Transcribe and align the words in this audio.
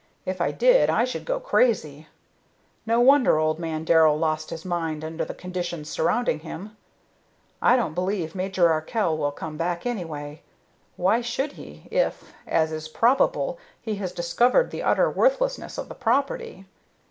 If 0.25 0.41
I 0.41 0.49
did, 0.49 0.89
I 0.89 1.03
should 1.05 1.25
go 1.25 1.39
crazy. 1.39 2.07
No 2.87 2.99
wonder 2.99 3.37
old 3.37 3.59
man 3.59 3.83
Darrell 3.83 4.17
lost 4.17 4.49
his 4.49 4.65
mind 4.65 5.05
under 5.05 5.23
the 5.23 5.35
conditions 5.35 5.91
surrounding 5.91 6.39
him. 6.39 6.75
I 7.61 7.75
don't 7.75 7.93
believe 7.93 8.33
Major 8.33 8.71
Arkell 8.71 9.15
will 9.15 9.31
come 9.31 9.57
back, 9.57 9.85
anyway. 9.85 10.41
Why 10.97 11.21
should 11.21 11.51
he, 11.51 11.87
if, 11.91 12.33
as 12.47 12.71
is 12.71 12.87
probable, 12.87 13.59
he 13.79 13.97
has 13.97 14.11
discovered 14.11 14.71
the 14.71 14.81
utter 14.81 15.07
worthlessness 15.07 15.77
of 15.77 15.87
the 15.87 15.93
property? 15.93 16.65